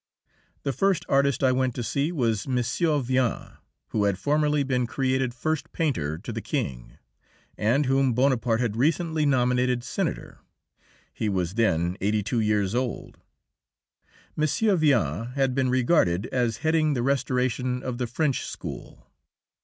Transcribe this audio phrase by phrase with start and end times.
[0.63, 3.03] The first artist I went to see was M.
[3.03, 3.51] Vien,
[3.89, 6.93] who had formerly been created first painter to the King,
[7.55, 10.39] and whom Bonaparte had recently nominated Senator.
[11.13, 13.19] He was then eighty two years old.
[14.35, 14.47] M.
[14.79, 19.05] Vien may be regarded as heading the restoration of the French school.